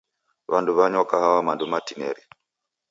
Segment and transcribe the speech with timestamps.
[0.51, 2.21] W'andu w'anywa kahawa mando matineri.